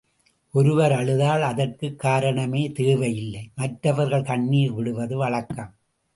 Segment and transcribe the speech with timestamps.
[0.51, 5.73] ஒருவர் அழுதால் அதற்குக் காரணமே தேவை இல்லை மற்றவர்கள் கண்ணிர் விடுவது வழக்கம்.